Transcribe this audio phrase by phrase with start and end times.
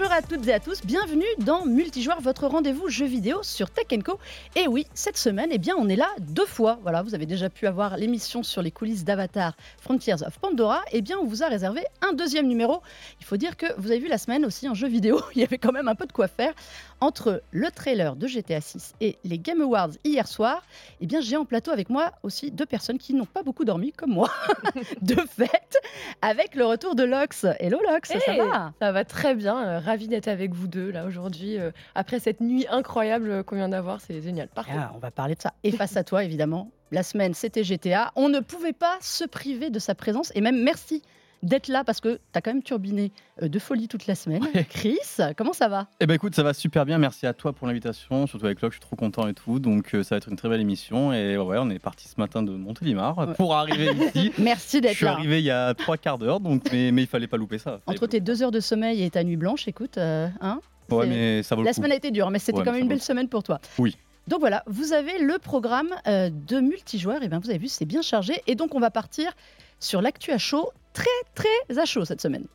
[0.00, 3.84] Bonjour à toutes et à tous, bienvenue dans Multijoueur, votre rendez-vous jeu vidéo sur Tech
[4.02, 4.18] Co.
[4.56, 6.78] Et oui, cette semaine, eh bien, on est là deux fois.
[6.80, 10.80] Voilà, vous avez déjà pu avoir l'émission sur les coulisses d'Avatar Frontiers of Pandora.
[10.92, 12.80] Eh bien, on vous a réservé un deuxième numéro.
[13.20, 15.44] Il faut dire que vous avez vu la semaine aussi en jeu vidéo, il y
[15.44, 16.54] avait quand même un peu de quoi faire.
[17.00, 20.62] Entre le trailer de GTA 6 et les Game Awards hier soir,
[21.00, 23.92] eh bien, j'ai en plateau avec moi aussi deux personnes qui n'ont pas beaucoup dormi,
[23.92, 24.30] comme moi,
[25.02, 25.78] de fait,
[26.20, 27.46] avec le retour de Lox.
[27.58, 28.72] Hello Lox, ça va?
[28.80, 29.56] Ça va très bien.
[29.66, 31.58] euh, ravi d'être avec vous deux là aujourd'hui.
[31.58, 34.48] euh, après cette nuit incroyable qu'on vient d'avoir, c'est génial.
[34.48, 34.72] Parfait.
[34.76, 35.54] Ah, on va parler de ça.
[35.64, 38.12] Et face à toi, évidemment, la semaine, c'était GTA.
[38.16, 40.32] On ne pouvait pas se priver de sa présence.
[40.34, 41.02] Et même merci
[41.42, 43.12] d'être là parce que tu as quand même turbiné
[43.42, 44.42] euh, de folie toute la semaine.
[44.54, 44.64] Ouais.
[44.68, 44.98] Chris,
[45.36, 45.86] comment ça va?
[46.00, 46.98] Eh ben écoute, ça va super bien.
[46.98, 49.58] Merci à toi pour l'invitation, surtout avec Locke, je suis trop content et tout.
[49.58, 51.12] Donc euh, ça va être une très belle émission.
[51.12, 53.34] Et ouais, on est parti ce matin de Montélimar Ouais.
[53.34, 54.32] pour arriver ici.
[54.38, 55.12] Merci Je d'être suis là.
[55.12, 57.80] arrivé il y a trois quarts d'heure, donc mais, mais il fallait pas louper ça.
[57.86, 60.60] Entre tes deux heures de sommeil et ta nuit blanche, écoute, euh, hein.
[60.90, 61.76] Ouais, mais ça vaut le la coup.
[61.76, 63.60] semaine a été dure, mais c'était Ouais, quand même une belle semaine pour toi.
[63.78, 63.96] Oui.
[64.28, 67.22] Donc voilà, vous avez le programme de multijoueurs.
[67.22, 68.34] Et bien, vous avez vu, c'est bien chargé.
[68.46, 69.32] Et donc, on va partir
[69.78, 72.46] sur l'actu à chaud, très, très à chaud cette semaine.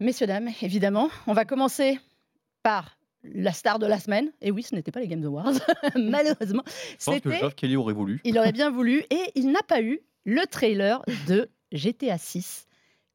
[0.00, 1.98] Messieurs, dames, évidemment, on va commencer
[2.62, 4.32] par la star de la semaine.
[4.42, 5.54] Et oui, ce n'était pas les Games Awards,
[5.96, 6.62] malheureusement.
[6.98, 8.20] Je pense que Geoff Kelly aurait voulu.
[8.24, 12.66] il aurait bien voulu et il n'a pas eu le trailer de GTA 6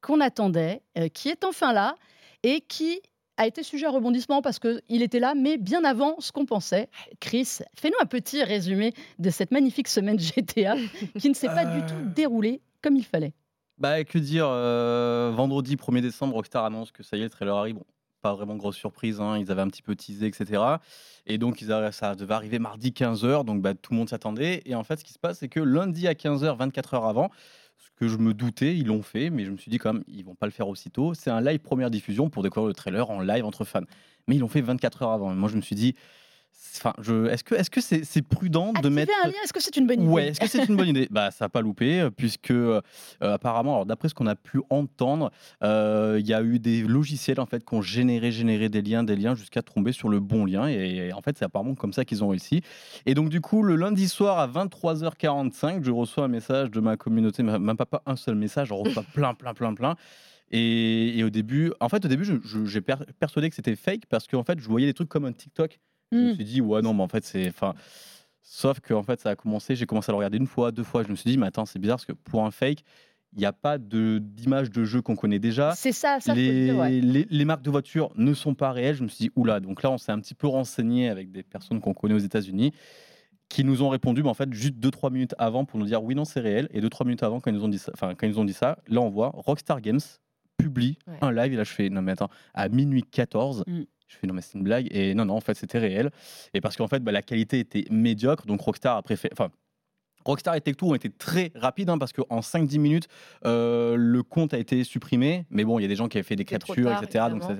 [0.02, 1.96] qu'on attendait, euh, qui est enfin là
[2.44, 3.02] et qui
[3.40, 6.90] a été sujet à rebondissement parce qu'il était là, mais bien avant ce qu'on pensait.
[7.20, 10.76] Chris, fais-nous un petit résumé de cette magnifique semaine GTA
[11.20, 11.88] qui ne s'est pas du Euh.
[11.88, 13.34] tout déroulée comme il fallait.
[13.78, 17.56] Bah que dire, euh, vendredi 1er décembre, Rockstar annonce que ça y est, le trailer
[17.56, 17.76] arrive.
[17.76, 17.86] Bon,
[18.22, 20.62] pas vraiment grosse surprise, hein, ils avaient un petit peu teasé, etc.
[21.26, 24.62] Et donc ils a- ça devait arriver mardi 15h, donc bah, tout le monde s'attendait.
[24.66, 27.30] Et en fait, ce qui se passe, c'est que lundi à 15h, 24 heures avant,
[27.80, 30.04] ce que je me doutais, ils l'ont fait, mais je me suis dit quand même,
[30.08, 31.14] ils vont pas le faire aussitôt.
[31.14, 33.82] C'est un live première diffusion pour découvrir le trailer en live entre fans.
[34.28, 35.34] Mais ils l'ont fait 24 heures avant.
[35.34, 35.96] Moi, je me suis dit,
[36.78, 39.54] enfin, je, est-ce que est-ce que c'est c'est prudent de Activer mettre un lien, est-ce
[39.54, 41.08] que c'est une bonne idée Ouais, est-ce que c'est une bonne idée?
[41.12, 42.82] Bah, ça n'a pas loupé, euh, puisque euh,
[43.20, 45.32] apparemment, alors d'après ce qu'on a pu entendre,
[45.64, 49.04] euh, il y a eu des logiciels en fait qui ont généré, généré des liens,
[49.04, 50.68] des liens jusqu'à tomber sur le bon lien.
[50.68, 52.62] Et, en fait, c'est apparemment comme ça qu'ils ont réussi.
[53.06, 56.98] Et donc, du coup, le lundi soir à 23h45, je reçois un message de ma
[56.98, 59.96] communauté, même pas, pas un seul message, je reçois plein, plein, plein, plein.
[60.52, 62.26] Et, et au début, en fait, au début,
[62.66, 65.34] j'ai per- persuadé que c'était fake parce qu'en fait, je voyais des trucs comme un
[65.34, 65.80] TikTok.
[66.12, 66.36] Je me Hmm.
[66.36, 67.48] suis dit, ouais, non, mais en fait, c'est.
[67.50, 67.74] Enfin,
[68.42, 70.84] sauf que en fait, ça a commencé, j'ai commencé à le regarder une fois, deux
[70.84, 71.04] fois.
[71.04, 72.84] Je me suis dit, mais attends, c'est bizarre parce que pour un fake,
[73.34, 75.74] il n'y a pas d'image de jeu qu'on connaît déjà.
[75.76, 76.90] C'est ça, ça Les, dire, ouais.
[77.00, 78.96] les, les marques de voitures ne sont pas réelles.
[78.96, 81.44] Je me suis dit, oula, donc là, on s'est un petit peu renseigné avec des
[81.44, 82.72] personnes qu'on connaît aux États-Unis
[83.48, 86.14] qui nous ont répondu, mais en fait, juste 2-3 minutes avant pour nous dire, oui,
[86.16, 86.68] non, c'est réel.
[86.72, 88.46] Et 2-3 minutes avant, quand ils, nous ont dit ça, enfin, quand ils nous ont
[88.46, 90.00] dit ça, là, on voit Rockstar Games
[90.58, 91.18] publie Ouais.
[91.22, 91.54] un live.
[91.54, 93.82] Et là, je fais, non, mais attends, à minuit 14, Mm.
[94.10, 94.88] Je fais, non, mais c'est une blague.
[94.92, 96.10] Et non, non, en fait, c'était réel.
[96.54, 98.46] Et parce qu'en fait, bah, la qualité était médiocre.
[98.48, 99.32] Donc, Rockstar a préféré.
[99.34, 99.52] Enfin,
[100.26, 103.08] Rockstar et Tech2 ont été très rapides hein, parce qu'en 5-10 minutes,
[103.46, 105.46] euh, le compte a été supprimé.
[105.52, 107.26] Mais bon, il y a des gens qui avaient fait des captures, tard, etc.
[107.30, 107.54] Donc ça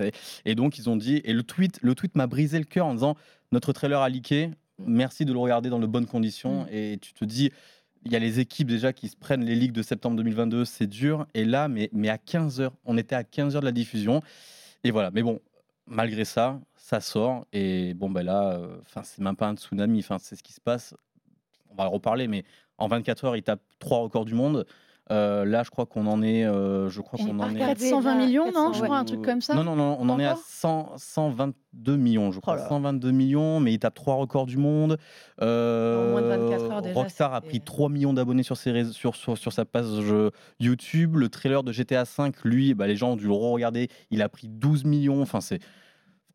[0.46, 1.22] et donc, ils ont dit.
[1.24, 3.16] Et le tweet, le tweet m'a brisé le cœur en disant
[3.52, 4.50] Notre trailer a leaké.
[4.80, 6.64] Merci de le regarder dans de bonnes conditions.
[6.64, 6.68] Mm.
[6.72, 7.52] Et tu te dis.
[8.06, 10.88] Il y a les équipes déjà qui se prennent les ligues de septembre 2022, c'est
[10.88, 11.28] dur.
[11.34, 14.22] Et là, mais, mais à 15h, on était à 15h de la diffusion.
[14.86, 15.42] Et voilà, mais bon,
[15.90, 17.46] malgré ça, ça sort.
[17.52, 20.96] Et bon, ben là, euh, c'est même pas un tsunami, c'est ce qui se passe.
[21.70, 22.46] On va reparler, mais
[22.78, 24.66] en 24 heures, il tape trois records du monde.
[25.12, 26.46] Euh, là, je crois qu'on en est.
[26.46, 27.54] euh, je crois On qu'on en est.
[27.54, 27.90] regardé.
[27.90, 28.86] 420 millions, non 400, Je ouais.
[28.88, 29.56] crois, un truc comme ça.
[29.56, 32.58] Non, non, non, on en est à Encore 100, 122 millions, je Oh crois.
[32.58, 32.68] là.
[32.68, 34.98] 122 millions, mais il tape trois records du monde.
[35.42, 38.84] Euh, En moins de 24 heures déjà, Rockstar a pris 3 millions d'abonnés sur, ses
[38.92, 41.16] sur, sur, sur sa page euh, YouTube.
[41.16, 43.88] Le trailer de GTA V, lui, bah, les gens ont dû le regarder.
[44.12, 45.22] Il a pris 12 millions.
[45.22, 45.60] Enfin, c'est.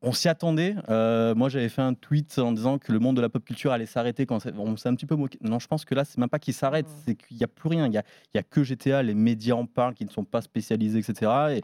[0.07, 0.77] On s'y attendait.
[0.91, 3.73] Euh, moi, j'avais fait un tweet en disant que le monde de la pop culture
[3.73, 5.39] allait s'arrêter quand on s'est un petit peu moqué.
[5.41, 7.71] Non, je pense que là, c'est même pas qu'il s'arrête, c'est qu'il n'y a plus
[7.71, 7.87] rien.
[7.87, 8.03] Il y a,
[8.35, 11.31] il y a que GTA, les médias en parlent, qui ne sont pas spécialisés, etc.
[11.57, 11.63] Et,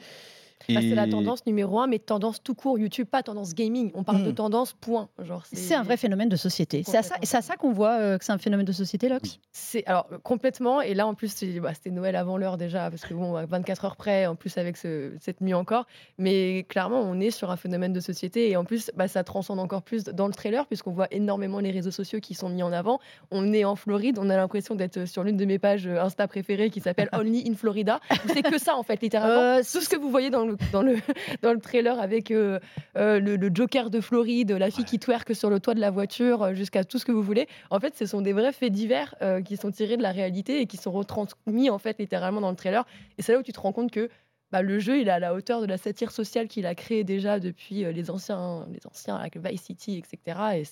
[0.68, 3.90] Bah, c'est la tendance numéro un, mais tendance tout court YouTube, pas tendance gaming.
[3.94, 4.34] On parle de Mm.
[4.34, 5.08] tendance, point.
[5.22, 6.82] Genre, C'est un vrai phénomène de société.
[6.86, 7.26] C'est à ça, Complètement.
[7.30, 10.06] c'est à ça qu'on voit euh, que c'est un phénomène de société, Lox C'est alors
[10.22, 10.80] complètement.
[10.82, 13.84] Et là, en plus, bah, c'était Noël avant l'heure déjà, parce que bon, à 24
[13.84, 15.86] heures près, en plus avec ce- cette nuit encore.
[16.18, 18.50] Mais clairement, on est sur un phénomène de société.
[18.50, 21.70] Et en plus, bah, ça transcende encore plus dans le trailer, puisqu'on voit énormément les
[21.70, 23.00] réseaux sociaux qui sont mis en avant.
[23.30, 26.28] On est en Floride, on a l'impression d'être sur l'une de mes pages euh, Insta
[26.28, 28.00] préférées qui s'appelle Only in Florida.
[28.26, 29.40] C'est que ça, en fait, littéralement.
[29.58, 30.96] Euh, Tout ce que vous voyez dans le, dans le,
[31.42, 32.58] dans le trailer avec euh,
[32.96, 35.90] euh, le, le Joker de Floride, la fille qui twerk sur le toit de la
[35.90, 37.46] voiture, euh, jusqu'à tout ce que vous voulez.
[37.70, 40.60] En fait, ce sont des vrais faits divers euh, qui sont tirés de la réalité
[40.60, 42.86] et qui sont retransmis en fait littéralement dans le trailer.
[43.18, 44.08] Et c'est là où tu te rends compte que
[44.50, 47.04] bah, le jeu, il est à la hauteur de la satire sociale qu'il a créée
[47.04, 50.40] déjà depuis les anciens, les anciens avec Vice City, etc.
[50.56, 50.64] Et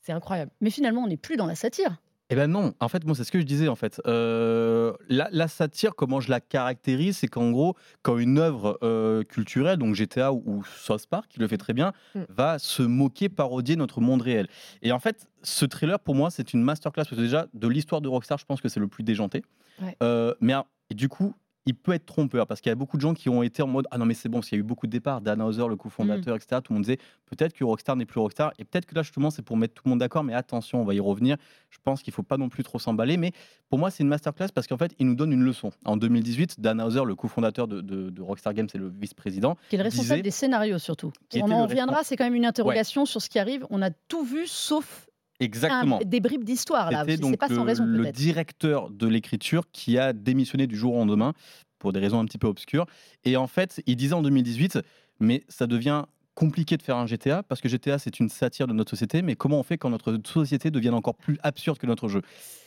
[0.00, 0.50] c'est incroyable.
[0.62, 2.00] Mais finalement, on n'est plus dans la satire.
[2.32, 4.00] Eh ben non, en fait, moi, c'est ce que je disais, en fait.
[4.06, 9.22] Euh, la, la satire, comment je la caractérise, c'est qu'en gros, quand une œuvre euh,
[9.22, 12.20] culturelle, donc GTA ou, ou South Park, qui le fait très bien, Mm.
[12.30, 14.48] va se moquer, parodier notre monde réel.
[14.80, 18.00] Et en fait, ce trailer, pour moi, c'est une masterclass, parce que déjà, de l'histoire
[18.00, 19.42] de Rockstar, je pense que c'est le plus déjanté.
[19.82, 19.94] Ouais.
[20.02, 21.34] Euh, mais ah, et du coup,
[21.66, 23.68] il peut être trompeur, parce qu'il y a beaucoup de gens qui ont été en
[23.68, 25.40] mode Ah non, mais c'est bon, parce qu'il y a eu beaucoup de départs, Dan
[25.40, 26.60] Hauser, le cofondateur, etc.
[26.62, 29.30] Tout le monde disait peut-être que Rockstar n'est plus Rockstar, et peut-être que là, justement,
[29.30, 31.36] c'est pour mettre tout le monde d'accord, mais attention, on va y revenir.
[31.70, 33.30] Je pense qu'il ne faut pas non plus trop s'emballer, mais
[33.68, 35.70] pour moi, c'est une masterclass parce qu'en fait, il nous donne une leçon.
[35.84, 39.76] En 2018, Dan Hauser, le cofondateur de, de- de Rockstar Games et le vice-président, Qui
[39.76, 41.12] est le responsable disait- des scénarios surtout.
[41.36, 43.66] On en reviendra, c'est quand même une interrogation sur ce qui arrive.
[43.70, 45.08] On a tout vu sauf
[45.42, 46.00] un- exactement.
[46.04, 47.04] des bribes d'histoire là.
[47.06, 50.94] C'est donc pas sans le, raison le directeur de l'écriture qui a démissionné du jour
[50.94, 51.32] au lendemain
[51.78, 52.86] pour des raisons un petit peu obscures.
[53.24, 54.78] Et en fait, il disait en 2018,
[55.20, 56.04] mais ça devient
[56.34, 59.36] compliqué de faire un GTA parce que GTA c'est une satire de notre société, mais
[59.36, 62.22] comment on fait quand notre société devienne encore plus absurde que notre jeu?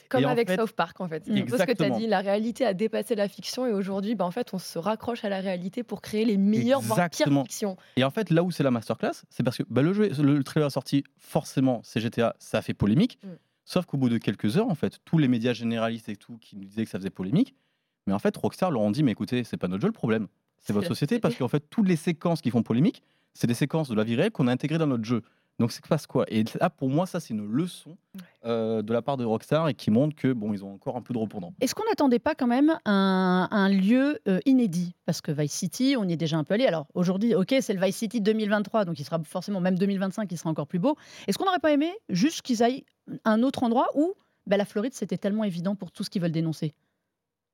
[0.10, 1.28] Comme Et en avec fait- South Park, en fait.
[1.28, 1.34] Mm.
[1.34, 1.98] Peu ce que tu as Exactement.
[1.98, 5.24] dit, la réalité a dépassé la fiction et aujourd'hui, bah, en fait, on se raccroche
[5.25, 7.44] à la réalité pour créer les meilleures, voire pires Exactement.
[7.44, 7.78] fictions.
[7.98, 10.38] Et en fait, là où c'est la masterclass, c'est parce que bah, le, jeu, le,
[10.38, 13.18] le trailer est sorti, forcément, c'est GTA, ça a fait polémique.
[13.24, 13.28] Mm.
[13.66, 16.56] Sauf qu'au bout de quelques heures, en fait, tous les médias généralistes et tout qui
[16.56, 17.56] nous disaient que ça faisait polémique,
[18.08, 20.28] mais en fait, Rockstar leur ont dit, mais écoutez, c'est pas notre jeu le problème,
[20.60, 21.19] c'est votre société.
[21.19, 23.01] parce qu'en fait, toutes les séquences qui font polémique,
[23.34, 25.24] c'est des séquences de la vie réelle qu'on a intégrées dans notre jeu.
[25.57, 27.98] Donc c'est passe quoi Et là, pour moi, ça, c'est une leçon
[28.46, 31.02] euh, de la part de Rockstar et qui montre que bon, ils ont encore un
[31.02, 31.54] peu de repondant.
[31.62, 34.96] Est-ce qu'on n'attendait pas quand même un, un lieu euh, inédit?
[35.06, 36.66] Parce que Vice City, on y est déjà un peu allé.
[36.66, 40.38] Alors aujourd'hui, ok, c'est le Vice City 2023, donc il sera forcément même 2025, il
[40.38, 40.98] sera encore plus beau.
[41.28, 42.84] Est-ce qu'on n'aurait pas aimé juste qu'ils aillent
[43.24, 44.13] à un autre endroit où
[44.48, 46.74] bah, la Floride, c'était tellement évident pour tout ce qu'ils veulent dénoncer?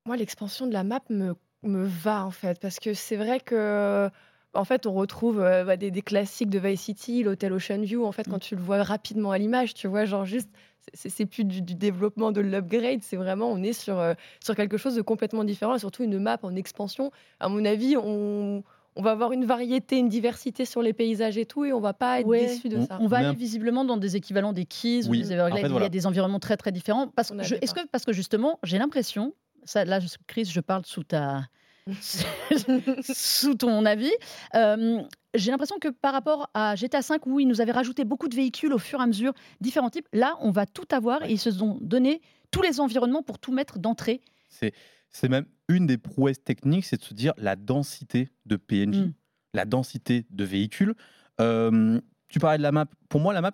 [0.08, 4.10] Moi, l'expansion de la map me, me va, en fait, parce que c'est vrai que.
[4.54, 8.06] En fait, on retrouve euh, bah, des, des classiques de Vice City, l'hôtel Ocean View.
[8.06, 8.32] En fait, Mm.
[8.32, 10.50] quand tu le vois rapidement à l'image, tu vois, genre juste,
[10.94, 14.14] c'est- plus du, du développement de l'upgrade, c'est vraiment, on est sur, euh,
[14.44, 17.12] sur quelque chose de complètement différent et surtout une map en expansion.
[17.40, 18.64] À mon avis, on,
[18.98, 21.94] on va avoir une variété, une diversité sur les paysages et tout, et on va
[21.94, 22.48] pas être Ouais.
[22.48, 22.98] déçu de On- ça.
[23.00, 25.54] On va aller un- visiblement dans des équivalents des Keys ou des Everglades.
[25.54, 27.08] en fait, Il y a des environnements très très différents.
[27.08, 29.34] Parce que je- que parce que justement, j'ai l'impression,
[29.64, 31.44] ça, là, Chris, je parle sous ta
[33.02, 34.12] sous ton avis.
[34.56, 35.02] Euh,
[35.34, 38.36] j'ai l'impression que par rapport à GTA V, où ils nous avaient rajouté beaucoup de
[38.36, 41.40] véhicules au fur et à mesure, différents types, là, on va tout avoir et ils
[41.40, 44.22] se sont donné tous les environnements pour tout mettre d'entrée.
[44.50, 44.74] C'est
[45.10, 49.14] c'est même une des prouesses techniques, c'est de se dire la densité de PNJ, Mm.
[49.54, 50.96] la densité de véhicules.
[51.42, 52.00] Euh,
[52.30, 52.86] tu parlais de la map.
[53.10, 53.52] Pour moi, la map.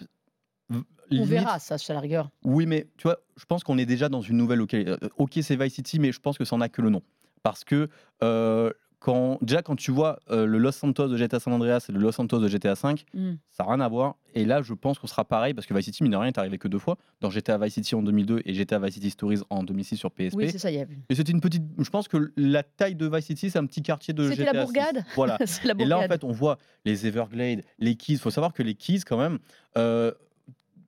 [1.10, 2.30] On verra ça, à la rigueur.
[2.44, 4.62] Oui, mais tu vois, je pense qu'on est déjà dans une nouvelle.
[4.62, 6.90] Ok, euh, ok, c'est Vice City, mais je pense que ça n'en a que le
[6.90, 7.02] nom.
[7.50, 7.88] Parce que
[8.24, 11.92] euh, quand, déjà, quand tu vois euh, le Los Santos de GTA San Andreas et
[11.92, 13.34] le Los Santos de GTA V, Mm.
[13.52, 14.16] ça n'a rien à voir.
[14.34, 16.38] Et là, je pense qu'on sera pareil parce que Vice City, mine de rien, est
[16.38, 16.98] arrivé que deux fois.
[17.22, 20.36] Dans GTA Vice City en 2002 et GTA Vice City Stories en 2006 sur PSP.
[20.36, 20.72] Oui, c'est ça.
[20.72, 21.64] il y a- et c'était une petite.
[21.78, 24.54] Je pense que la taille de Vice City, c'est un petit quartier de C'était GTA.
[24.54, 24.74] la 6.
[24.74, 25.38] bourgade Voilà.
[25.64, 26.12] la Et là, en bourgade.
[26.12, 28.14] fait, on voit les Everglades, les Keys.
[28.14, 29.38] Il faut savoir que les Keys, quand même,
[29.78, 30.12] euh,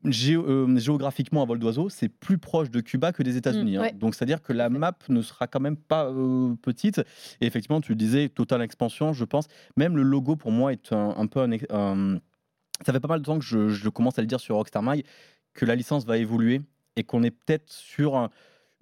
[0.06, 3.78] gé- euh, géographiquement à vol d'oiseau, c'est plus proche de Cuba que des États-Unis.
[3.78, 3.82] hein.
[3.82, 3.94] ouais.
[3.94, 7.00] Donc, c'est-à-dire que la map ne sera quand même pas euh, petite.
[7.42, 9.48] Et effectivement, tu le disais, Total Expansion, je pense.
[9.78, 12.20] Même le logo, pour moi, est un, un peu un.
[12.86, 14.82] ça fait pas mal de temps que je, je commence à le dire sur Rockstar
[14.84, 15.04] Mag,
[15.54, 16.62] que la licence va évoluer
[16.96, 18.30] et qu'on est peut-être sur un-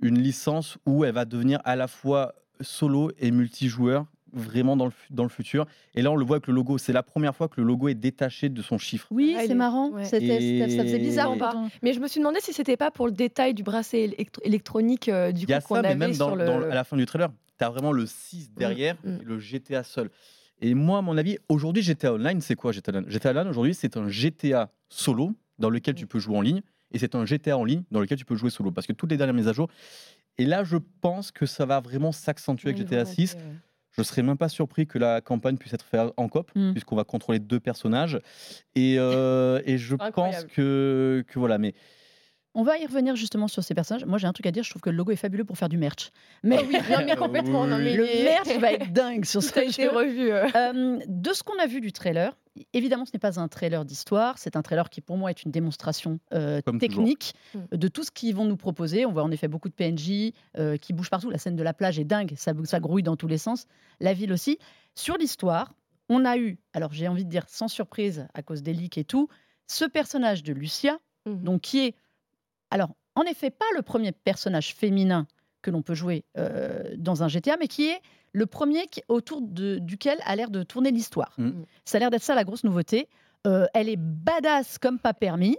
[0.02, 4.06] une licence où elle va devenir à la fois solo et multijoueur
[4.38, 5.66] vraiment dans le, dans le futur.
[5.96, 6.78] Et là, on le voit avec le logo.
[6.78, 9.08] C'est la première fois que le logo est détaché de son chiffre.
[9.12, 9.90] Oui, Ah, c'est est- marrant.
[9.90, 10.06] ouais.
[10.06, 11.36] C'était- c'était- Ça faisait bizarre.
[11.38, 14.06] Quand on- Mais je me suis demandé si c'était pas pour le détail du bracelet
[14.06, 16.46] électro- électronique euh, du Il y a coup qu'on ça, mais avait même dans, le.
[16.46, 19.10] dans- à la fin du trailer, tu as vraiment le 6 derrière mm.
[19.22, 20.10] et le GTA seul.
[20.62, 23.06] Et moi, à mon avis, aujourd'hui, GTA Online, c'est quoi GTA Online?
[23.10, 26.08] GTA Online, aujourd'hui, c'est un GTA solo dans lequel tu Mm.
[26.08, 28.50] peux jouer en ligne et c'est un GTA en ligne dans lequel tu peux jouer
[28.50, 28.72] solo.
[28.72, 29.68] Parce que toutes les dernières mises à jour.
[30.40, 33.38] Et là, je pense que ça va vraiment s'accentuer avec GTA volonté, 6.
[33.98, 36.72] Je serais même pas surpris que la campagne puisse être faite en coop, Mm.
[36.74, 38.20] puisqu'on va contrôler deux personnages.
[38.76, 41.74] Et, euh, et je pense que, que voilà, mais
[42.54, 44.06] On va y revenir justement sur ces personnages.
[44.06, 44.64] Moi, j'ai un truc à dire.
[44.64, 46.12] Je trouve que le logo est fabuleux pour faire du merch.
[46.44, 47.68] Mais Ah oui, non, mais complètement.
[47.68, 49.90] non, mais le merch va être dingue sur ce jeu.
[49.90, 50.32] revu.
[50.32, 50.48] euh.
[50.56, 52.36] Euh, de ce qu'on a vu du trailer,
[52.74, 55.52] évidemment, ce n'est pas un trailer d'histoire, c'est un trailer qui, pour moi, est une
[55.52, 57.68] démonstration euh, technique toujours.
[57.72, 59.06] de tout ce qu'ils vont nous proposer.
[59.06, 61.30] On voit en effet beaucoup de PNJ euh, qui bougent partout.
[61.30, 63.66] La scène de la plage est dingue, ça, ça grouille dans tous les sens.
[64.00, 64.58] La ville aussi.
[64.96, 65.74] Sur l'histoire,
[66.10, 69.04] on a eu, alors j'ai envie de dire sans surprise à cause des leaks et
[69.04, 69.28] tout,
[69.68, 70.98] ce personnage de Lucia,
[71.28, 71.44] Mhm.
[71.44, 71.96] donc qui est,
[72.72, 75.28] alors en effet pas le premier personnage féminin
[75.62, 78.00] que l'on peut jouer euh, dans un GTA, mais qui est
[78.34, 81.34] le premier autour de- duquel a l'air de tourner l'histoire.
[81.38, 81.66] Mhm.
[81.86, 83.08] Ça a l'air d'être ça la grosse nouveauté.
[83.46, 85.58] Euh, elle est badass comme pas permis.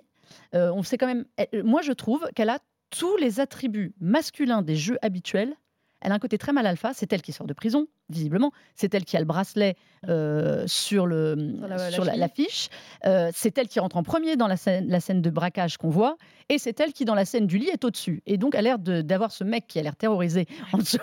[0.54, 1.24] Euh, on sait quand même.
[1.36, 2.58] elle- moi, je trouve qu'elle a
[2.90, 5.54] tous les attributs masculins des jeux habituels.
[6.00, 6.92] Elle a un côté très mal alpha.
[6.94, 8.52] C'est elle qui sort de prison, visiblement.
[8.74, 9.76] C'est elle qui a le bracelet
[10.08, 12.68] euh, sur le Sur la- sur la la- l'affiche.
[13.04, 15.90] Euh, c'est elle qui rentre en premier dans la scène, la scène de braquage qu'on
[15.90, 16.16] voit.
[16.48, 18.22] Et c'est elle qui, dans la scène du lit, est au-dessus.
[18.26, 20.98] Et donc, a l'air de- d'avoir ce mec qui a l'air terrorisé en dessous.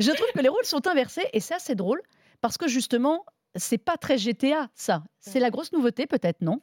[0.00, 1.24] je trouve que les rôles sont inversés.
[1.32, 2.00] Et c'est assez drôle.
[2.40, 3.24] Parce que justement,
[3.56, 5.02] c'est pas très GTA, ça.
[5.20, 6.60] C'est la grosse nouveauté, peut-être, non?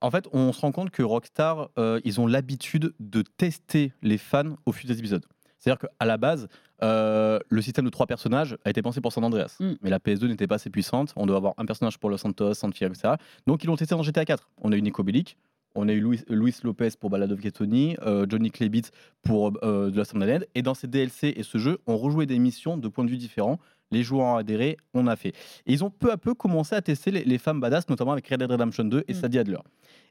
[0.00, 4.18] En fait, on se rend compte que Rockstar, euh, ils ont l'habitude de tester les
[4.18, 5.24] fans au fil des épisodes.
[5.64, 6.48] C'est-à-dire qu'à la base,
[6.82, 9.56] euh, le système de trois personnages a été pensé pour San Andreas.
[9.60, 9.72] Mm.
[9.80, 11.14] Mais la PS2 n'était pas assez puissante.
[11.16, 13.14] On doit avoir un personnage pour Los Santos, Santiago, etc.
[13.46, 14.50] Donc ils l'ont testé dans GTA 4.
[14.60, 15.38] On a eu Nico Bellic,
[15.74, 18.90] on a eu Luis, Luis Lopez pour Ballad of euh, Johnny Klebitz
[19.22, 20.44] pour euh, The Last of.
[20.54, 23.16] Et dans ces DLC et ce jeu, on rejouait des missions de points de vue
[23.16, 23.58] différents.
[23.90, 25.30] Les joueurs ont adhéré, on a fait.
[25.64, 28.28] Et ils ont peu à peu commencé à tester les, les femmes badass, notamment avec
[28.28, 29.16] Red Dead Redemption 2 et Mm.
[29.16, 29.58] Sadie Adler.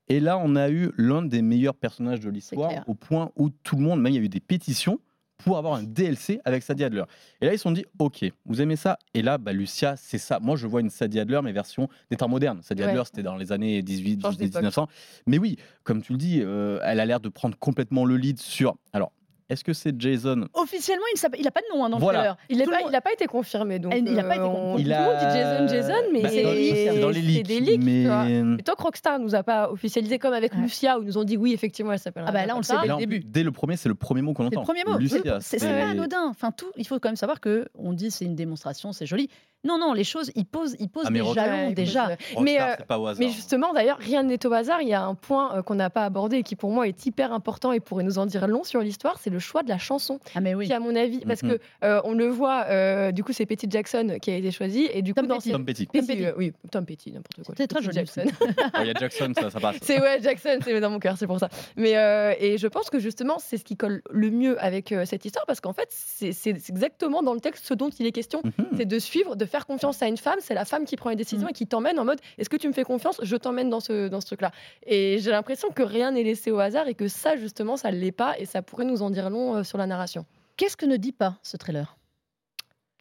[0.07, 3.75] Et là, on a eu l'un des meilleurs personnages de l'histoire, au point où tout
[3.75, 4.99] le monde, même il y a eu des pétitions
[5.43, 7.03] pour avoir un DLC avec Sadie Adler.
[7.41, 8.97] Et là, ils se sont dit, ok, vous aimez ça?
[9.13, 10.39] Et là, bah, Lucia, c'est ça.
[10.39, 12.59] Moi, je vois une Sadie Adler, mais version des temps modernes.
[12.61, 12.89] Sadie Ouais.
[12.89, 14.61] Adler, c'était dans les années 18, Change 18 d'époque.
[14.61, 14.87] 1900.
[15.27, 18.39] Mais oui, comme tu le dis, euh, elle a l'air de prendre complètement le lead
[18.39, 18.75] sur...
[18.91, 19.11] Alors,
[19.49, 20.47] est-ce que c'est Jason?
[20.53, 21.05] Officiellement,
[21.37, 22.19] il n'a pas de nom hein, dans Voilà.
[22.19, 22.37] le trailer.
[22.49, 23.79] Il n'a Tout le pas, monde- il a pas été confirmé.
[23.79, 24.73] Donc, Il a pas été euh, confirmé.
[24.73, 26.75] on- Il Tout le a- monde dit Jason, Jason, mais Bah, c'est dans les leaks,
[26.93, 27.79] c'est dans les leaks, des leaks.
[27.81, 28.23] tu vois.
[28.25, 28.59] mais...
[28.59, 30.59] Et tant que Rockstar nous a pas officialisé comme avec Ouais.
[30.61, 32.23] Lucia, où ils nous ont dit oui, effectivement, elle s'appelle.
[32.27, 33.19] Ah bah là, on le sait dès le début.
[33.19, 34.61] dès le premier, c'est le premier mot qu'on C'est entend.
[34.61, 34.97] le premier mot.
[34.99, 36.25] Lucia, c'est pas anodin.
[36.29, 39.29] Enfin, tout, il faut quand même savoir que on dit c'est une démonstration, c'est joli.
[39.65, 42.05] Non, non, les choses, ils posent, ils posent Ah, mais des Rockstar- jalons déjà.
[42.07, 43.25] Rockstar, Mais, euh, c'est pas au hasard.
[43.25, 44.81] Mais justement, d'ailleurs, rien n'est au hasard.
[44.81, 47.05] Il y a un point euh, qu'on n'a pas abordé et qui, pour moi, est
[47.05, 49.19] hyper important et pourrait nous en dire long sur l'histoire.
[49.21, 50.67] C'est le choix de la chanson, Ah mais oui.
[50.67, 51.51] qui, à mon avis, parce Mhm.
[51.51, 52.65] que euh, on le voit.
[52.69, 55.37] euh, du coup, c'est Petty Jackson qui a été choisi et du coup, Tom dans
[55.37, 55.51] Petty.
[55.51, 55.85] Tom Petty.
[55.87, 56.25] Petty, Petty.
[56.25, 57.55] euh, oui, Tom Petty, n'importe quoi.
[57.57, 57.95] C'était très joli.
[57.95, 58.23] Jackson.
[58.41, 58.45] Oh,
[58.81, 59.75] Il y a Jackson, ça, ça passe.
[59.81, 61.49] C'est ouais, Jackson, c'est dans mon cœur, c'est pour ça.
[61.75, 65.05] Mais euh, et je pense que justement, c'est ce qui colle le mieux avec euh,
[65.05, 68.11] cette histoire parce qu'en fait, c'est c'est exactement dans le texte ce dont il est
[68.11, 68.41] question.
[68.43, 68.67] Mhm.
[68.77, 70.37] C'est de suivre, de faire confiance à une femme.
[70.39, 71.49] C'est la femme qui prend les décisions Mm.
[71.49, 73.19] et qui t'emmène en mode Est-ce que tu me fais confiance?
[73.23, 74.51] Je t'emmène dans ce, dans ce truc-là.
[74.85, 77.97] Et j'ai l'impression que rien n'est laissé au hasard et que ça, justement, ça ne
[77.97, 80.25] l'est pas et ça pourrait nous en dire long euh, sur la narration.
[80.57, 81.97] Qu'est-ce que ne dit pas ce trailer?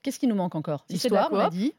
[0.03, 0.85] Qu'est-ce qui nous manque encore?
[0.91, 1.59] Si c'est de la L'histoire, on a coop.
[1.59, 1.73] dit.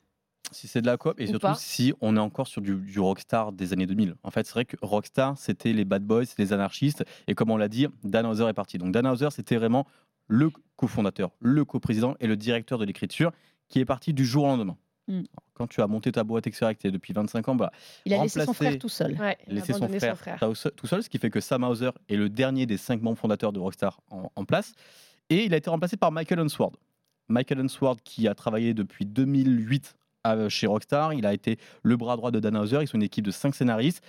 [0.52, 1.56] Si c'est de la coop et Ou surtout pas.
[1.56, 4.16] si on est encore sur du, du Rockstar des années 2000.
[4.24, 7.04] En fait, c'est vrai que Rockstar, c'était les bad boys, les anarchistes.
[7.28, 8.78] Et comme on l'a dit, Dan Houser est parti.
[8.78, 9.88] Donc Dan Houser, c'était vraiment
[10.28, 13.32] le cofondateur, le coprésident et le directeur de l'écriture
[13.68, 14.78] qui est parti du jour au lendemain.
[15.08, 15.22] Mm.
[15.54, 17.72] Quand tu as monté ta boîte, etc., et que tu es depuis 25 ans, bah,
[18.06, 19.12] Il a laissé son frère tout seul.
[19.20, 21.64] Ouais, il a laisser son frère, tout seul- tout seul, ce qui fait que Sam
[21.64, 24.72] Hauser est le dernier des cinq membres fondateurs de Rockstar en, en place.
[25.30, 26.76] Et il a été remplacé par Michael Unsworth.
[27.28, 31.14] Michael Unsworth qui a travaillé depuis 2008 à- chez Rockstar.
[31.14, 32.80] Il a été le bras droit de Dan Hauser.
[32.82, 34.02] Ils sont une équipe de cinq scénaristes.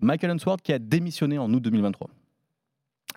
[0.00, 2.08] Michael Unsworth qui a démissionné en août 2023.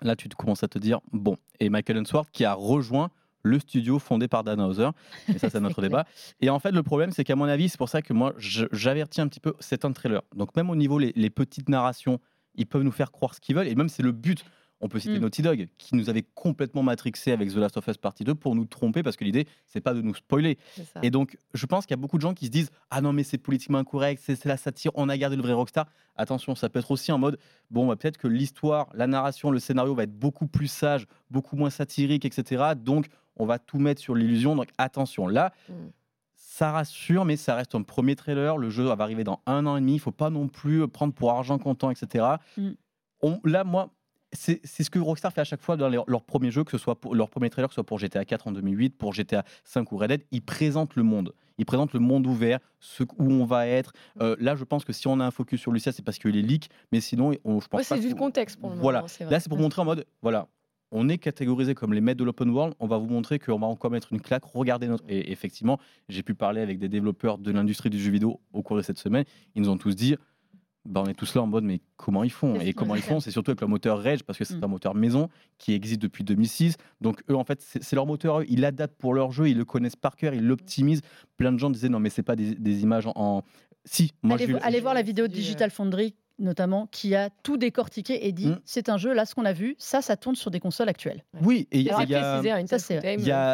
[0.02, 1.36] Là, tu commences à te dire, bon.
[1.60, 3.10] Et Michael Unsworth qui a rejoint
[3.42, 4.90] le studio fondé par Dan Hauser.
[5.28, 5.88] Et ça, c'est notre clair.
[5.88, 6.04] débat.
[6.40, 9.20] Et en fait, le problème, c'est qu'à mon avis, c'est pour ça que moi, j'avertis
[9.20, 10.22] un petit peu, c'est un trailer.
[10.34, 12.20] Donc, même au niveau les, les petites narrations,
[12.54, 13.68] ils peuvent nous faire croire ce qu'ils veulent.
[13.68, 14.44] Et même, c'est le but.
[14.82, 15.22] On peut citer Mm.
[15.22, 18.54] Naughty Dog, qui nous avait complètement matrixé avec The Last of Us Partie 2 pour
[18.54, 20.56] nous tromper, parce que l'idée, c'est pas de nous spoiler.
[21.02, 23.12] Et donc, je pense qu'il y a beaucoup de gens qui se disent Ah non,
[23.12, 25.86] mais c'est politiquement incorrect, c'est c'est la satire, on a gardé le vrai rockstar.
[26.16, 27.38] Attention, ça peut être aussi en mode
[27.70, 31.56] Bon, bah, peut-être que l'histoire, la narration, le scénario va être beaucoup plus sage, beaucoup
[31.56, 32.72] moins satirique, etc.
[32.74, 33.08] Donc,
[33.40, 34.54] on va tout mettre sur l'illusion.
[34.56, 35.26] Donc, attention.
[35.26, 35.72] Là, Mm.
[36.34, 38.56] ça rassure, mais ça reste un premier trailer.
[38.58, 39.94] Le jeu va arriver dans un an et demi.
[39.94, 42.26] Il faut pas non plus prendre pour argent comptant, etc.
[42.56, 42.70] Mm.
[43.22, 43.90] On- là, moi.
[44.32, 46.78] C'est ce que Rockstar fait à chaque fois dans leur, leur premier jeu, que ce
[46.78, 49.42] soit pour leur premier trailer, que ce soit pour GTA 4 en 2008, pour GTA
[49.64, 51.34] 5 ou Red Dead, ils présentent le monde.
[51.58, 53.92] Ils présentent le monde ouvert, ce, où on va être.
[54.20, 56.36] Euh, là, je pense que si on a un focus sur Lucia, c'est parce qu'il
[56.36, 59.00] est leak, mais sinon, on, je pense Ouais, c'est du contexte pour le Voilà.
[59.00, 59.08] moment.
[59.08, 59.32] c'est vrai.
[59.32, 60.46] Là, c'est pour montrer en mode, voilà,
[60.92, 63.66] on est catégorisé comme les maîtres de l'open world, on va vous montrer qu'on va
[63.66, 65.04] encore mettre une claque, regardez notre...
[65.08, 65.78] Et effectivement,
[66.08, 68.98] j'ai pu parler avec des développeurs de l'industrie du jeu vidéo au cours de cette
[68.98, 70.16] semaine, ils nous ont tous dit,
[70.86, 72.58] bah, on est tous là en mode mais comment ils font?
[72.58, 73.20] Et comment ils font?
[73.20, 74.64] C'est surtout avec le moteur Rage parce que c'est Mm.
[74.64, 75.28] un moteur maison
[75.58, 76.76] qui existe depuis 2006.
[77.02, 78.46] Donc eux en fait c'est leur moteur, eux.
[78.48, 81.02] ils l'adaptent pour leur jeu, ils le connaissent par cœur, ils l'optimisent.
[81.36, 83.42] Plein de gens disaient non mais c'est pas des, des images en, en-
[83.84, 87.56] Si, moi allez, je allez voir la vidéo de Digital Foundry notamment qui a tout
[87.56, 88.60] décortiqué et dit Mm.
[88.64, 91.22] c'est un jeu là ce qu'on a vu ça ça tourne sur des consoles actuelles
[91.42, 92.02] Oui, et il y a-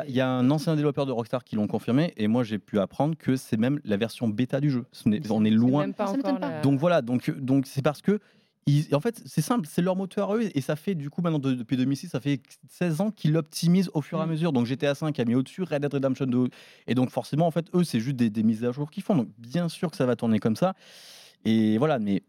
[0.08, 3.16] y a- un ancien développeur de Rockstar qui l'ont confirmé et moi j'ai pu apprendre
[3.18, 4.84] que c'est même la version bêta du jeu.
[4.92, 5.82] Ce on est c'est loin.
[5.82, 6.50] même pas Ça m'étonne encore pas.
[6.50, 8.20] la- Donc voilà, donc donc c'est parce que
[8.66, 11.22] ils- en fait c'est simple, c'est leur moteur à eux et ça fait du coup
[11.22, 14.30] maintenant de- depuis 2006, ça fait 16 ans qu'ils l'optimisent au fur et à Mm.
[14.30, 14.52] mesure.
[14.52, 16.48] Donc GTA 5 a mis au-dessus, Red Dead Redemption 2
[16.86, 19.14] et donc forcément en fait eux c'est juste des, des mises à jour qu'ils font.
[19.16, 20.74] Donc bien sûr que ça va tourner comme ça
[21.44, 22.22] et voilà, mais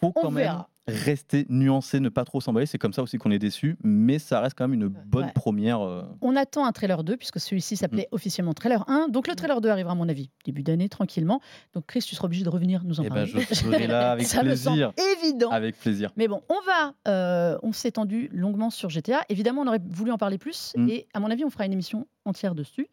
[0.00, 0.68] faut On quand même verra.
[0.86, 2.66] rester nuancé, ne pas trop s'emballer.
[2.66, 5.32] C'est comme ça aussi qu'on est déçu, mais ça reste quand même une bonne Ouais.
[5.32, 5.80] première.
[5.80, 8.14] euh, On attend un trailer 2, puisque celui-ci s'appelait Mm.
[8.14, 9.08] officiellement trailer 1.
[9.08, 11.40] Donc le trailer 2 arrivera, à mon avis, début d'année, tranquillement.
[11.72, 13.32] Donc Chris, tu seras obligé de revenir nous en Eh parler.
[13.32, 14.92] ben, je serai là avec Ça me semble plaisir.
[15.22, 15.50] évident.
[15.50, 16.10] Avec plaisir.
[16.18, 19.22] Mais bon, on va, euh, on s'est étendu longuement sur GTA.
[19.30, 20.88] Évidemment, on aurait voulu en parler plus, Mm.
[20.90, 22.88] et à mon avis, on fera une émission entière dessus.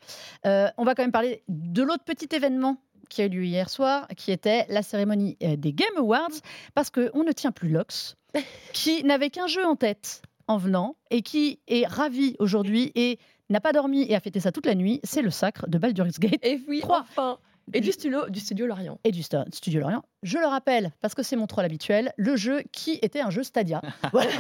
[0.45, 2.77] Euh, on va quand même parler de l'autre petit événement
[3.11, 6.29] qui a eu lieu hier soir, qui était la cérémonie euh, des Game Awards,
[6.73, 8.15] parce qu'on ne tient plus Lox,
[8.73, 13.59] qui n'avait qu'un jeu en tête en venant, et qui est ravi aujourd'hui et n'a
[13.61, 14.99] pas dormi et a fêté ça toute la nuit.
[15.03, 17.01] C'est le sacre de Baldur's Gate Et oui, Trois.
[17.01, 17.37] enfin.
[17.73, 18.99] Et du studio, du studio Lorient.
[19.05, 20.03] et du Studio Lorient.
[20.23, 23.43] Je le rappelle, parce que c'est mon troll habituel, le jeu qui était un jeu
[23.43, 23.81] Stadia.
[24.11, 24.31] Voilà.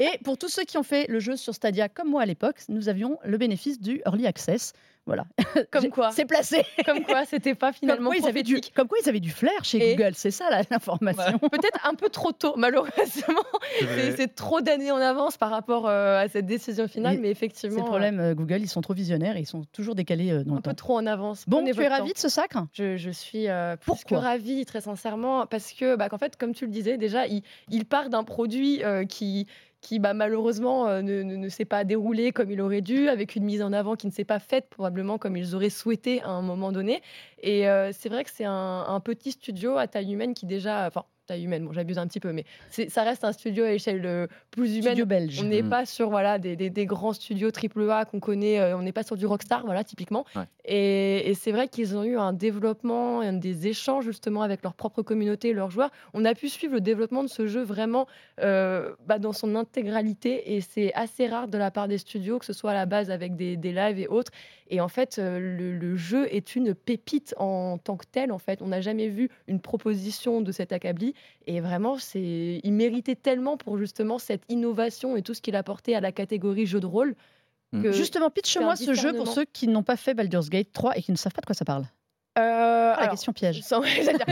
[0.00, 2.56] et pour tous ceux qui ont fait le jeu sur Stadia comme moi à l'époque,
[2.68, 4.72] nous avions le bénéfice du Early Access.
[5.10, 5.24] Voilà.
[5.72, 6.12] Comme quoi.
[6.12, 6.64] C'est placé.
[6.86, 9.30] Comme quoi, c'était pas Comme finalement quoi, ils avaient du, comme quoi ils avaient du
[9.30, 11.38] flair chez Et- Google, c'est ça là, l'information.
[11.40, 13.42] Peut-être un peu trop tôt, malheureusement.
[13.80, 17.30] C'est- C'est trop d'années en avance par rapport euh, à cette décision finale, Mais mais
[17.30, 20.30] effectivement, C'est le problème, euh, Google, ils sont trop visionnaires et ils sont toujours décalés
[20.30, 20.74] euh, dans euh, le un peu temps.
[20.76, 21.44] trop en avance.
[21.48, 22.14] Bon, Prenez tu es votre ravi temps.
[22.14, 25.96] de ce sacre Je, je suis euh, plus Pourquoi que ravie, très sincèrement, parce que,
[25.96, 29.46] bah, qu'en fait, comme tu le disais, déjà, il, il part d'un produit euh, qui,
[29.80, 33.62] qui bah, malheureusement euh, ne, s'est pas déroulé comme il aurait dû, avec une mise
[33.62, 36.72] en avant qui ne s'est pas faite probablement comme ils auraient souhaité à un moment
[36.72, 37.02] donné.
[37.42, 40.86] Et euh, c'est vrai que c'est un, un petit studio à taille humaine qui déjà,
[40.86, 42.44] enfin taille humaine, bon j'abuse un petit peu, mais
[42.88, 44.82] ça reste un studio à échelle euh, plus humaine.
[44.94, 45.38] Studio belge.
[45.40, 45.68] On n'est Mm.
[45.70, 49.04] pas sur voilà des, des- des grands studios AAA qu'on connaît, euh, on n'est pas
[49.04, 50.24] sur du Rockstar, voilà typiquement.
[50.34, 50.42] Ouais.
[50.64, 55.02] Et, et c'est vrai qu'ils ont eu un développement, des échanges justement avec leur propre
[55.02, 55.90] communauté, leurs joueurs.
[56.14, 58.06] On a pu suivre le développement de ce jeu vraiment
[58.40, 62.44] euh, bah, dans son intégralité et c'est assez rare de la part des studios, que
[62.44, 64.32] ce soit à la base avec des, des lives et autres.
[64.68, 68.32] Et en fait, euh, le, le jeu est une pépite en tant que tel.
[68.32, 71.14] En fait, on n'a jamais vu une proposition de cet acabli.
[71.46, 75.94] Et vraiment, c'est, il méritait tellement pour justement cette innovation et tout ce qu'il apportait
[75.94, 77.14] à la catégorie jeu de rôle.
[77.72, 77.82] Mm.
[77.82, 81.02] que- Justement, pitch-moi ce jeu pour ceux qui n'ont pas fait Baldur's Gate 3 et
[81.02, 81.84] qui ne savent pas de quoi ça parle.
[82.38, 83.60] Euh, Ah, la question piège.
[83.64, 83.82] Sans-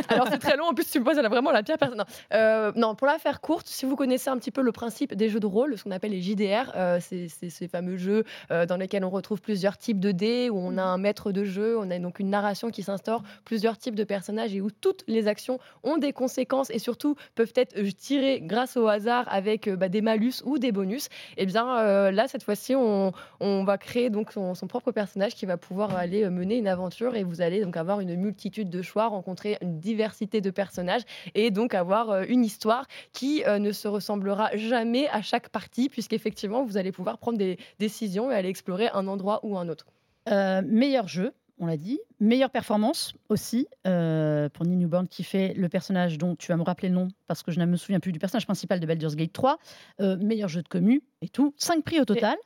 [0.08, 1.98] Alors c'est très long, en plus tu me poses vraiment la pire personne.
[1.98, 2.04] Non.
[2.32, 5.28] Euh, non, pour la faire courte, si vous connaissez un petit peu le principe des
[5.28, 9.04] jeux de rôle, ce qu'on appelle les JDR, euh, c'est ces fameux jeux dans lesquels
[9.04, 11.98] on retrouve plusieurs types de dés, où on a un maître de jeu, on a
[11.98, 15.96] donc une narration qui s'instaure, plusieurs types de personnages et où toutes les actions ont
[15.98, 20.58] des conséquences et surtout peuvent être tirées grâce au hasard avec bah, des malus ou
[20.58, 21.08] des bonus.
[21.36, 25.34] Et bien euh, là, cette fois-ci, on, on va créer donc son, son propre personnage
[25.34, 28.82] qui va pouvoir aller mener une aventure et vous allez donc avoir une multitude de
[28.82, 31.02] choix, rencontrer une diversité de personnages
[31.34, 35.88] et donc avoir euh, une histoire qui euh, ne se ressemblera jamais à chaque partie
[35.88, 39.86] puisqu'effectivement vous allez pouvoir prendre des décisions et aller explorer un endroit ou un autre.
[40.28, 42.00] Euh, meilleur jeu, on l'a dit.
[42.20, 46.62] Meilleure performance aussi euh, pour Neil Newborn qui fait le personnage dont tu vas me
[46.62, 49.16] rappeler le nom parce que je ne me souviens plus du personnage principal de Baldur's
[49.16, 49.58] Gate 3.
[50.00, 51.54] Euh, meilleur jeu de commu et tout.
[51.56, 52.36] 5 prix au total.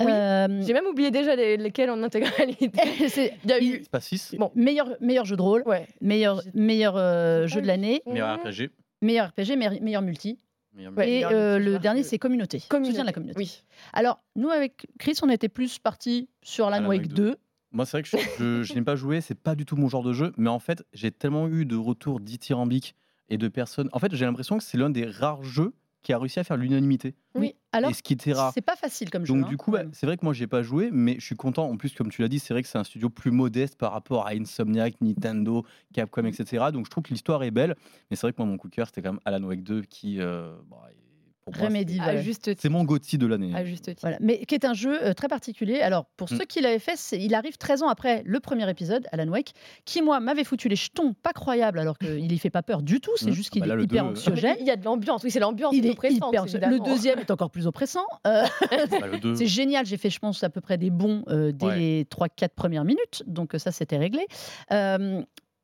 [0.00, 2.70] Oui, Euh, J'ai même oublié déjà les- lesquels en intégralité.
[3.08, 4.50] c'est- Il y a eu pas 6 Bon.
[4.54, 5.86] meilleur, meilleur jeu de rôle, ouais.
[6.00, 8.38] meilleur, meilleur euh, jeu de l'année, Meilleur.
[8.38, 8.70] RPG.
[9.02, 10.38] meilleur RPG, meilleur, meilleur multi.
[10.74, 12.60] meilleur- et meilleur euh, multi, le dernier, c'est communauté.
[12.68, 12.90] Communauté.
[12.90, 13.38] Soutien de la communauté.
[13.38, 13.62] Oui.
[13.92, 17.36] Alors, nous, avec Chris, on était plus partis sur Alan Alan Wake Wake 2.
[17.70, 19.88] Moi, c'est vrai que je, je- je n'ai pas joué, c'est pas du tout mon
[19.88, 22.96] genre de jeu, mais en fait, j'ai tellement eu de retours dithyrambiques
[23.28, 23.88] et de personnes.
[23.92, 26.56] En fait, j'ai l'impression que c'est l'un des rares jeux qui a réussi à faire
[26.56, 27.14] l'unanimité.
[27.34, 27.54] Oui.
[27.74, 28.52] Alors, et ce qui était rare.
[28.54, 29.34] c'est pas facile comme jeu.
[29.34, 31.34] Donc hein, du coup, bah, c'est vrai que moi j'ai pas joué, mais je suis
[31.34, 31.68] content.
[31.68, 33.90] En plus, comme tu l'as dit, c'est vrai que c'est un studio plus modeste par
[33.90, 36.66] rapport à Insomniac, Nintendo, Capcom, etc.
[36.72, 37.74] Donc je trouve que l'histoire est belle,
[38.10, 39.82] mais c'est vrai que moi mon coup de cœur c'était quand même Alan Wake 2
[39.82, 40.88] qui, euh, bah,
[42.58, 43.52] c'est- mon Gotti de l'année.
[43.54, 44.00] À juste titre.
[44.00, 45.80] Voilà, mais qui est un jeu euh, très particulier.
[45.80, 46.36] Alors, pour Mm.
[46.38, 49.52] ceux qui l'avaient fait, c'est- il arrive 13 ans après le premier épisode, Alan Wake,
[49.84, 53.00] qui, moi, m'avait foutu les jetons pas croyables, alors qu'il y fait pas peur du
[53.00, 53.34] tout, c'est Mm.
[53.34, 54.56] juste Ah qu'il bah là, est hyper deux, euh, anxiogène.
[54.60, 56.70] Il y a de l'ambiance, oui, c'est l'ambiance Il est oppressante, hyper anxiogène.
[56.70, 58.06] Le deuxième est encore plus oppressant.
[58.26, 61.24] Euh, Bah, le deux, c'est génial, j'ai fait, je pense, à peu près des bons
[61.28, 61.78] euh, dès Ouais.
[61.78, 64.26] les 3-4 premières minutes, donc ça, c'était réglé.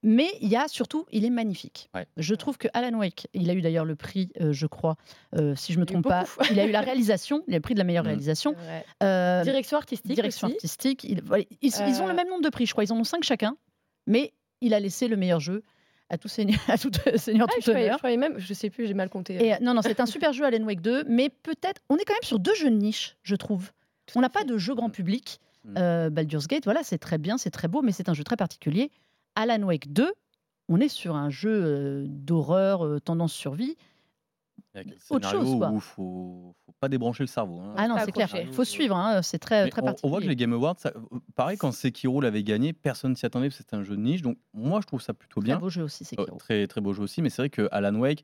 [0.02, 1.90] Mais il y a surtout, il est magnifique.
[1.94, 2.06] Ouais.
[2.16, 4.96] Je trouve que Alan Wake, il a eu d'ailleurs le prix, euh, je crois,
[5.38, 7.60] euh, si je me eu trompe pas, il a eu la réalisation, il a le
[7.62, 8.06] prix de la meilleure Mm.
[8.08, 8.54] réalisation.
[9.02, 10.14] Euh, Direction artistique.
[10.14, 10.56] direction aussi.
[10.56, 11.04] artistique.
[11.04, 12.84] il- voilà, ils, ils ont le même nombre de prix, je crois.
[12.84, 13.56] Ils en ont cinq chacun.
[14.06, 14.32] Mais
[14.62, 15.62] il a laissé le meilleur jeu
[16.08, 18.70] à tout seigneur, à tout seigneur, Ah, tout je, croyais, je croyais même, je sais
[18.70, 19.34] plus, j'ai mal compté.
[19.46, 22.14] Et, non, non, c'est un super jeu Alan Wake 2, mais peut-être, on est quand
[22.14, 23.70] même sur deux jeux de niche, je trouve.
[24.06, 25.40] Tout On n'a pas de jeu grand public.
[25.64, 25.74] Mm.
[25.76, 28.36] Euh, Baldur's Gate, voilà, c'est très bien, c'est très beau, mais c'est un jeu très
[28.36, 28.90] particulier.
[29.34, 30.12] Alan Wake 2,
[30.68, 33.76] on est sur un jeu euh, d'horreur, euh, tendance survie.
[34.74, 35.70] Avec autre chose, quoi.
[35.70, 37.58] où faut, faut pas débrancher le cerveau.
[37.60, 37.74] hein.
[37.76, 40.10] Ah non, c'est clair, faut suivre, hein, c'est très, Mais très on, on particulier.
[40.10, 43.48] voit que les Game Awards, ça- euh, pareil, quand Sekiro l'avait gagné, personne s'y attendait,
[43.48, 44.22] parce que c'était un jeu de niche.
[44.22, 45.58] Donc moi, je trouve ça plutôt Très bien.
[45.58, 47.94] beau jeu aussi, c'est Euh, très très beau jeu aussi, mais c'est vrai que Alan
[47.96, 48.22] Wake,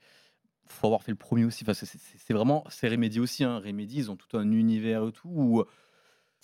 [0.68, 1.64] faut avoir fait le premier aussi.
[1.66, 3.42] Enfin, c'est vraiment, c'est Remedy aussi.
[3.42, 3.58] Hein.
[3.58, 5.28] Remedy, ils ont tout un univers et tout.
[5.28, 5.64] où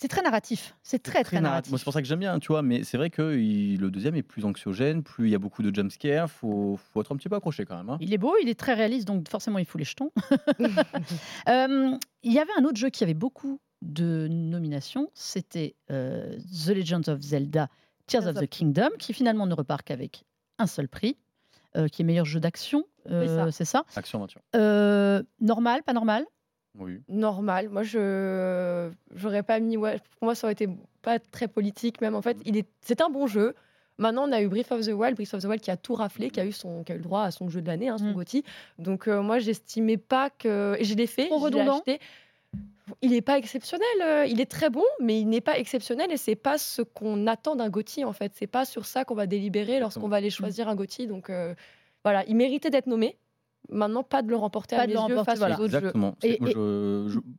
[0.03, 1.43] C'est très narratif, c'est très très, narratif.
[1.43, 1.71] narratif.
[1.71, 2.61] Moi, c'est pour ça que j'aime bien, tu vois.
[2.61, 5.63] Mais c'est vrai que il- le deuxième est plus anxiogène, plus il y a beaucoup
[5.63, 6.29] de jumpscares.
[6.29, 7.89] Faut, faut être un petit peu accroché quand même.
[7.89, 7.97] hein.
[8.01, 10.11] Il est beau, il est très réaliste, donc forcément il fout les jetons.
[11.49, 16.69] Euh, il y avait un autre jeu qui avait beaucoup de nominations, c'était euh, The
[16.69, 17.69] Legend of Zelda
[18.07, 20.23] Tears of the Kingdom, qui finalement ne repart qu'avec
[20.59, 21.17] un seul prix,
[21.77, 23.51] euh, qui est meilleur jeu d'action, euh, ça.
[23.51, 23.83] c'est ça.
[23.95, 24.41] Action aventure.
[24.55, 26.25] Euh, normal, pas normal?
[26.79, 27.01] Oui.
[27.07, 27.69] Normal.
[27.69, 29.77] Moi, je j'aurais pas mis.
[29.77, 30.67] Ouais, pour moi, ça aurait été
[31.01, 32.15] pas très politique, même.
[32.15, 32.67] En fait, il est.
[32.81, 33.53] C'est un bon jeu.
[33.99, 35.93] Maintenant, on a eu Breath of the Wild, Breath of the Wild qui a tout
[35.93, 37.89] raflé, qui a eu son, qui a eu le droit à son jeu de l'année,
[37.89, 38.23] hein, son Mm.
[38.79, 40.75] Donc euh, moi, j'estimais pas que.
[40.79, 41.27] Et je l'ai fait.
[41.27, 41.83] Trop redondant.
[43.01, 43.87] Il n'est pas exceptionnel.
[44.01, 47.27] euh, Il est très bon, mais il n'est pas exceptionnel et c'est pas ce qu'on
[47.27, 48.33] attend d'un GOTY en fait.
[48.35, 51.07] C'est pas sur ça qu'on va délibérer lorsqu'on va aller choisir un GOTY.
[51.07, 51.53] Donc euh,
[52.03, 53.15] voilà, il méritait d'être nommé.
[53.69, 55.55] Maintenant, pas de le remporter Pas à de mes le yeux remporter, face voilà.
[55.59, 55.77] aux autres jeux.
[55.77, 56.15] Exactement.
[56.21, 56.37] Et-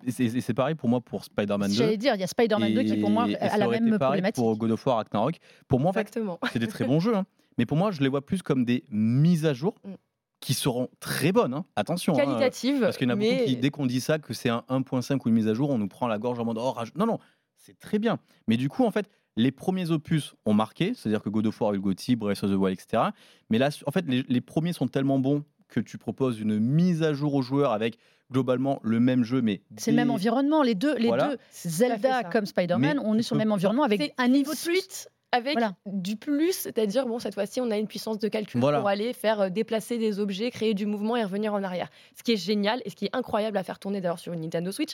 [0.07, 1.75] et- c'est et c'est pareil pour moi pour Spider-Man 2.
[1.77, 4.37] J'allais dire, il y a Spider-Man 2 qui pour moi a la même pareil problématique.
[4.37, 5.37] Pour God of War Ragnarok.
[5.69, 6.19] Pour moi, en fait,
[6.53, 7.15] c'est des très bons jeux.
[7.15, 7.27] hein.
[7.59, 9.93] Mais pour moi, je les vois plus comme des mises à jour Mm.
[10.41, 11.55] qui seront très bonnes.
[11.55, 11.65] hein.
[11.77, 12.15] Attention.
[12.15, 12.25] hein.
[12.25, 12.81] Qualitative.
[12.81, 13.31] Parce qu'il y en a mais...
[13.31, 15.71] beaucoup qui, dès qu'on dit ça, que c'est un 1.5 ou une mise à jour,
[15.71, 16.93] on nous prend la gorge en mode oh, rage.
[16.97, 17.19] Non, non,
[17.57, 18.19] c'est très bien.
[18.49, 21.77] Mais du coup, en fait, les premiers opus ont marqué, c'est-à-dire que God of War
[21.77, 23.03] GOTY, Breath of the Wild, etc.
[23.51, 27.03] Mais là, en fait, les, les premiers sont tellement bons que tu proposes une mise
[27.03, 27.99] à jour aux joueurs avec
[28.33, 31.29] globalement le même jeu, mais C'est le même environnement, les deux, les Voilà.
[31.31, 34.59] deux Zelda comme Spider-Man, on est sur le même environnement avec C'est un niveau de
[34.59, 34.77] plus.
[34.81, 35.75] suite avec Voilà.
[35.87, 38.79] du plus, c'est-à-dire bon cette fois-ci on a une puissance de calcul Voilà.
[38.79, 41.89] pour aller faire euh, déplacer des objets, créer du mouvement et revenir en arrière.
[42.17, 44.41] Ce qui est génial et ce qui est incroyable à faire tourner d'ailleurs sur une
[44.43, 44.93] Nintendo Switch.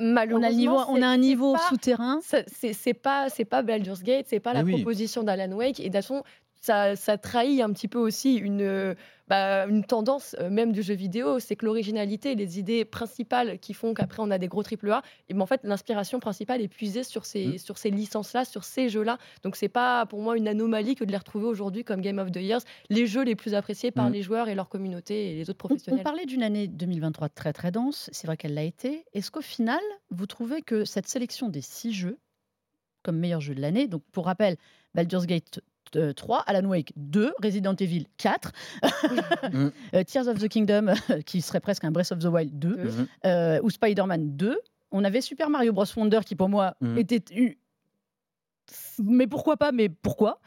[0.00, 2.20] On Malheureusement, a, le niveau, on a un niveau pas- souterrain.
[2.22, 4.72] c'est pas c'est pas Baldur's Gate, c'est pas la oui.
[4.72, 6.22] proposition d'Alan Wake et de toute façon
[6.60, 8.94] ça, ça trahit un petit peu aussi une euh,
[9.28, 13.74] bah, une tendance euh, même du jeu vidéo, c'est que l'originalité, les idées principales qui
[13.74, 16.68] font qu'après on a des gros triple A, et ben en fait l'inspiration principale est
[16.68, 17.58] puisée sur ces Mm.
[17.58, 19.18] sur ces licences là, sur ces jeux là.
[19.42, 22.30] Donc c'est pas pour moi une anomalie que de les retrouver aujourd'hui comme Game of
[22.32, 24.12] the Years, les jeux les plus appréciés par Mm.
[24.12, 26.02] les joueurs et leur communauté et les autres On, on professionnels.
[26.04, 29.04] parlait d'une année 2023 très très dense, c'est vrai qu'elle l'a été.
[29.14, 32.18] Est-ce qu'au final, vous trouvez que cette sélection des six jeux
[33.02, 34.56] comme meilleur jeu de l'année, donc pour rappel,
[34.94, 35.60] Baldur's Gate
[35.96, 38.52] euh, 3, Alan Wake 2, Resident Evil 4,
[39.52, 39.70] Mm.
[39.94, 40.94] euh, Tears of the Kingdom,
[41.26, 42.84] qui serait presque un Breath of the Wild 2, Deux.
[42.90, 43.06] Mhm.
[43.26, 44.58] euh, ou Spider-Man 2.
[44.92, 45.84] On avait Super Mario Bros.
[45.96, 47.54] Wonder qui pour moi était une-
[49.02, 50.40] mais pourquoi pas, mais pourquoi?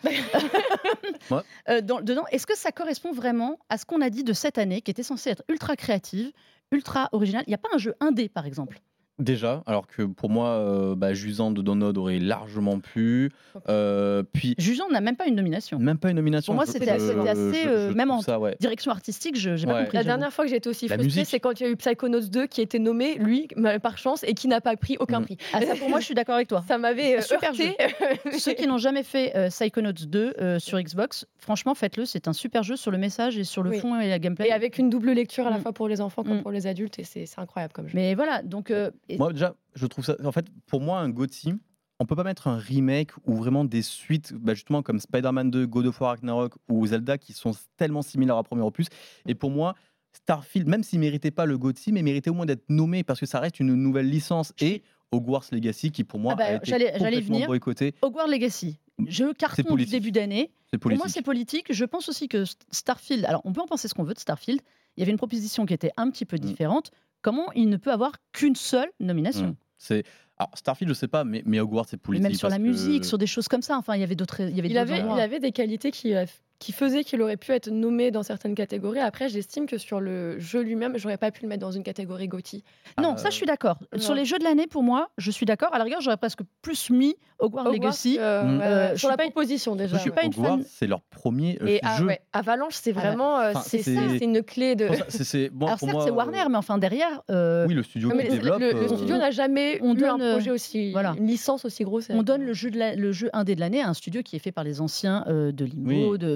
[1.31, 1.41] Ouais.
[1.69, 4.57] Euh, dans- Dedans, est-ce que ça correspond vraiment à ce qu'on a dit de cette
[4.57, 6.31] année, qui était censée être ultra créative,
[6.71, 7.43] ultra originale?
[7.47, 8.79] Il n'y a pas un jeu indé, par exemple?
[9.19, 13.31] Déjà, alors que pour moi, euh, bah, Jusant de Download aurait largement pu.
[13.69, 15.77] Euh, puis, Jusant n'a même pas une nomination.
[15.77, 16.53] même pas une nomination.
[16.53, 18.57] Pour moi, c'était assez- assez, je- euh, je même trouve en- ça, ouais.
[18.59, 19.79] Direction artistique, je n'ai pas Ouais.
[19.83, 19.97] compris.
[19.97, 22.21] La dernière fois que j'ai été aussi frustrée, c'est quand il y a eu Psychonauts
[22.21, 23.47] 2 qui a été nommé, lui,
[23.83, 25.25] par chance, et qui n'a pas pris aucun Mm.
[25.25, 25.37] prix.
[25.53, 26.63] Ah, ça, pour moi, je suis d'accord avec toi.
[26.67, 27.75] Ça m'avait euh, Super heurté.
[28.39, 32.05] Ceux qui n'ont jamais fait euh, Psychonauts 2 euh, sur Xbox, franchement, faites-le.
[32.05, 33.79] C'est un super jeu sur le message et sur le Oui.
[33.79, 34.47] fond et la gameplay.
[34.47, 35.61] Et avec une double lecture à la Mm.
[35.61, 36.41] fois pour les enfants comme Mm.
[36.41, 37.93] pour les adultes, et c'est c'est incroyable comme jeu.
[37.95, 40.15] Mais voilà, donc euh, et- Moi, déjà, je trouve ça.
[40.23, 41.53] En fait, pour moi, un GOTY,
[41.99, 45.67] on peut pas mettre un remake ou vraiment des suites, bah, justement comme Spider-Man 2,
[45.67, 48.87] God of War Ragnarok ou Zelda qui sont tellement similaires à premier opus.
[49.25, 49.75] Et pour moi,
[50.13, 53.25] Starfield, même s'il méritait pas le GOTY, mais méritait au moins d'être nommé parce que
[53.25, 54.53] ça reste une nouvelle licence.
[54.59, 57.47] Et Hogwarts Legacy qui, pour moi, Ah bah, a été j'allais- j'allais complètement venir.
[57.47, 57.93] boycotté.
[58.01, 60.51] Hogwarts Legacy, jeu carton du début d'année.
[60.81, 61.67] Pour moi, c'est politique.
[61.71, 64.19] Je pense aussi que St- Starfield, alors on peut en penser ce qu'on veut de
[64.19, 64.61] Starfield,
[64.97, 66.39] il y avait une proposition qui était un petit peu Mm.
[66.39, 66.91] différente.
[67.23, 69.55] Comment il ne peut avoir qu'une seule nomination Mm.
[69.79, 70.03] C'est
[70.37, 72.23] alors Starfield, je sais pas, mais, mais Hogwarts c'est Et politique.
[72.29, 73.77] Même sur la que- musique, sur des choses comme ça.
[73.77, 74.39] Enfin, il y avait d'autres.
[74.41, 74.77] Il y avait il
[75.19, 76.25] avait des qualités qui, euh,
[76.59, 78.99] qui faisait qu'il aurait pu être nommé dans certaines catégories.
[78.99, 82.27] Après, j'estime que sur le jeu lui-même, j'aurais pas pu le mettre dans une catégorie
[82.29, 82.63] GOTY.
[83.01, 83.77] Non, Euh, ça je suis d'accord.
[83.97, 85.73] Sur les jeux de l'année, pour moi, je suis d'accord.
[85.73, 88.17] À la rigueur, j'aurais presque plus mis Hogwarts Legacy.
[88.19, 88.61] euh, Mm.
[88.61, 89.97] Euh, ouais, je sur suis la pas- proposition déjà.
[89.97, 90.15] je suis ouais.
[90.15, 92.05] pas une fan- c'est leur premier euh, Et ah, jeu.
[92.05, 93.07] ouais, Avalanche, c'est Ah ouais.
[93.07, 94.87] vraiment, euh, Enfin, c'est ça, c'est une clé de.
[95.09, 98.23] C'est- bon, Alors pour certes, c'est Warner, mais enfin derrière, euh, Oui, le studio mais
[98.23, 98.59] qui le- développe.
[98.61, 101.13] le, le euh, studio n'a jamais on eu donne, un euh, projet aussi, voilà.
[101.17, 102.07] une licence aussi grosse.
[102.09, 104.35] on donne le jeu, de la- le jeu indé de l'année à un studio qui
[104.37, 106.17] est fait par les anciens euh, de Limbo, Oui.
[106.19, 106.35] de,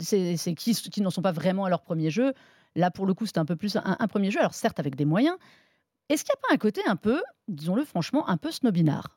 [0.00, 2.32] c'est c'est qui, qui n'en sont pas vraiment à leur premier jeu.
[2.76, 4.40] Là, pour le coup, c'était un peu plus un, un premier jeu.
[4.40, 5.36] Alors certes, avec des moyens.
[6.08, 9.16] Est-ce qu'il n'y a pas un côté un peu, disons-le franchement, un peu snobinard?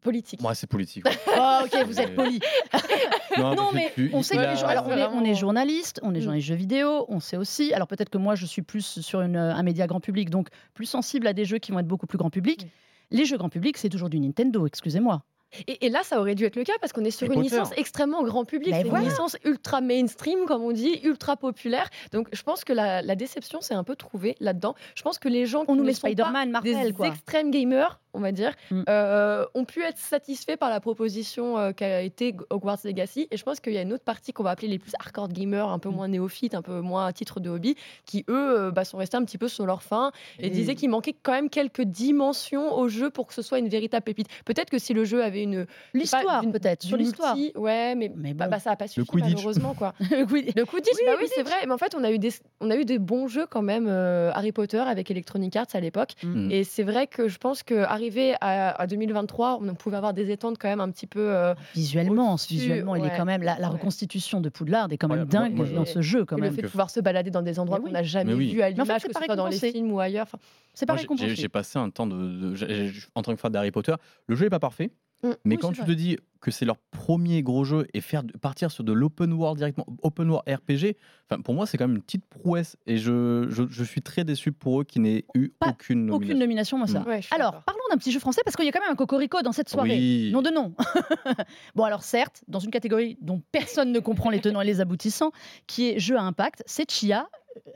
[0.00, 0.40] Politique.
[0.42, 1.04] Ouais, c'est politique.
[1.36, 2.40] Oh, ok, vous êtes poli.
[3.38, 4.10] non, mais plus.
[4.14, 6.30] on sait que a- les jour- alors, on, est, on est journaliste, on est dans
[6.30, 6.34] Mm.
[6.34, 7.74] les jeux vidéo, on sait aussi.
[7.74, 10.86] Alors peut-être que moi, je suis plus sur une, un média grand public, donc plus
[10.86, 12.64] sensible à des jeux qui vont être beaucoup plus grand public.
[12.64, 12.68] Mm.
[13.16, 15.22] Les jeux grand public, c'est toujours du Nintendo, excusez-moi.
[15.66, 17.48] Et, et là, ça aurait dû être le cas parce qu'on est sur une Potter.
[17.50, 18.72] licence extrêmement grand public.
[18.74, 19.08] C'est une voilà.
[19.08, 21.88] licence ultra mainstream, comme on dit, ultra populaire.
[22.12, 24.74] Donc, je pense que la, la déception s'est un peu trouvée là-dedans.
[24.94, 26.92] Je pense que les gens qui On nous ne met sont pas Spider-Man, Marvel, des
[26.92, 27.08] quoi.
[27.08, 28.82] extrêmes gamers, on va dire, Mm.
[28.88, 33.28] euh, ont pu être satisfaits par la proposition euh, qu'a été Hogwarts Legacy.
[33.30, 35.28] Et je pense qu'il y a une autre partie qu'on va appeler les plus hardcore
[35.28, 35.94] gamers, un peu Mm.
[35.94, 39.16] moins néophytes, un peu moins à titre de hobby, qui eux euh, bah, sont restés
[39.16, 42.74] un petit peu sur leur faim et, Et- disaient qu'il manquait quand même quelques dimensions
[42.76, 44.28] au jeu pour que ce soit une véritable pépite.
[44.44, 47.36] Peut-être que si le jeu avait une L'histoire, peut-être, sur l'histoire.
[47.56, 48.50] Ouais, mais, Mais bah, bon.
[48.52, 49.34] bah, ça a pas suffi Quidditch.
[49.34, 49.94] malheureusement quoi.
[50.30, 50.50] Oui.
[50.56, 51.54] Le Quidditch, Oui, bah oui, c'est vrai.
[51.66, 53.86] Mais en fait, on a eu des, on a eu des bons jeux quand même,
[53.88, 56.12] euh, Harry Potter avec Electronic Arts à l'époque.
[56.22, 56.50] Mm.
[56.50, 57.62] Et c'est vrai que je pense
[58.00, 61.20] qu'arriver à, à 2023, on pouvait avoir des étentes quand même un petit peu.
[61.20, 63.16] euh, Visuellement, visuellement, il est ouais.
[63.16, 63.74] quand même la, la Ouais.
[63.74, 66.62] reconstitution de Poudlard est quand même dingue Moi, moi, dans ce jeu quand le fait
[66.62, 67.92] de pouvoir se balader dans des endroits qu'on oui.
[67.92, 68.52] n'a jamais oui.
[68.52, 70.24] vus à Mais en fait, l'image, que ce soit dans les films ou ailleurs.
[70.24, 70.38] Enfin,
[70.74, 71.34] C'est pas récompensé.
[71.36, 73.94] J'ai passé un temps de, de- j'ai- en tant que fan d'Harry Potter.
[74.26, 74.90] Le jeu est pas parfait,
[75.22, 75.30] mm.
[75.44, 75.86] mais Oui, quand tu vrai.
[75.88, 79.58] te dis que c'est leur premier gros jeu et faire partir sur de l'open world
[79.58, 80.96] directement, open world RPG,
[81.28, 84.24] enfin pour moi c'est quand même une petite prouesse et je, je, je suis très
[84.24, 86.16] déçu pour eux qui n'aient eu Pas aucune nomination.
[86.30, 87.00] Aucune nomination, moi ça.
[87.00, 87.06] Mm.
[87.08, 89.42] ouais, Alors, parlons d'un petit jeu français parce qu'il y a quand même un cocorico
[89.42, 89.90] dans cette soirée.
[89.98, 90.30] Oui.
[90.32, 90.74] Nom de nom.
[91.74, 95.32] bon, alors certes, dans une catégorie dont personne ne comprend les tenants et les aboutissants,
[95.66, 97.28] qui est jeu à impact, c'est Chia.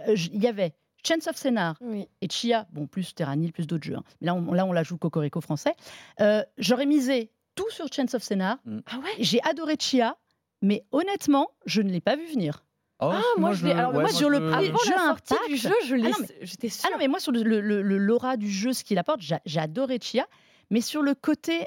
[0.09, 0.72] Euh, Il y avait
[1.07, 2.07] Chance of Scénar Oui.
[2.22, 3.96] et Chia, bon, plus Terranil, plus d'autres jeux.
[3.96, 4.04] hein.
[4.22, 5.74] Là, on, là, on la joue cocorico français.
[6.20, 8.58] Euh, J'aurais misé tout sur Chance of Scénar.
[8.86, 9.10] Ah ouais?
[9.18, 10.16] J'ai adoré Chia,
[10.62, 12.64] mais honnêtement, je ne l'ai pas vu venir.
[13.00, 15.48] Oh, Ah, moi, je l'ai- alors, moi, sur le prix- Avant jeu la sortie impact.
[15.50, 16.84] du jeu, je l'ai- Ah non, j'étais sûre.
[16.86, 19.98] Ah non, mais moi, sur le, l'aura du jeu, ce qu'il apporte, j'a- j'ai adoré
[20.00, 20.26] Chia.
[20.70, 21.66] Mais sur le côté,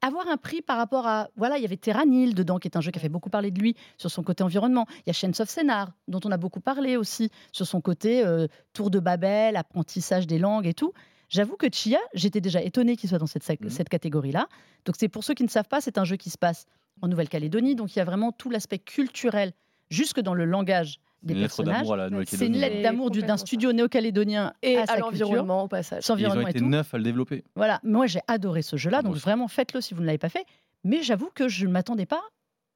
[0.00, 1.28] avoir un prix par rapport à.
[1.36, 3.50] Voilà, il y avait Terranil dedans, qui est un jeu qui a fait beaucoup parler
[3.50, 4.86] de lui sur son côté environnement.
[4.98, 8.24] Il y a Chains of Scénar, dont on a beaucoup parlé aussi, sur son côté
[8.24, 10.92] euh, tour de Babel, apprentissage des langues et tout.
[11.32, 13.70] J'avoue que Chia, j'étais déjà étonnée qu'il soit dans cette, Mhm.
[13.70, 14.48] cette catégorie-là.
[14.84, 16.66] Donc, c'est pour ceux qui ne savent pas, c'est un jeu qui se passe
[17.00, 17.74] en Nouvelle-Calédonie.
[17.74, 19.52] Donc, il y a vraiment tout l'aspect culturel,
[19.90, 21.78] jusque dans le langage des Une lettre personnages.
[21.86, 25.62] d'amour à la C'est une lettre d'amour du- d'un studio néo-calédonien Et à à l'environnement
[25.64, 26.04] au passage.
[26.18, 27.44] Ils ont été neufs à le développer.
[27.56, 29.22] Voilà, moi j'ai adoré ce jeu-là, Ah, donc aussi.
[29.22, 30.44] vraiment faites-le si vous ne l'avez pas fait.
[30.84, 32.20] Mais j'avoue que je ne m'attendais pas